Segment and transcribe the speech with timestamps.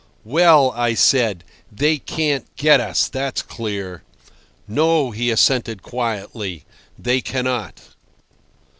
[0.25, 4.01] "Well," I said, "they can't get us, that's clear."
[4.67, 6.65] "No," he assented quietly,
[6.97, 7.81] "they cannot."